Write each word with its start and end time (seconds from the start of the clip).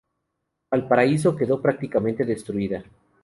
Valparaíso 0.71 1.35
quedó 1.35 1.61
prácticamente 1.61 2.25
destruida. 2.25 2.83